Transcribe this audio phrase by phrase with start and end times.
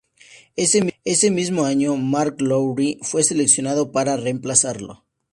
[0.55, 5.05] Ese mismo año Mark Lowry fue seleccionado para reemplazarlo.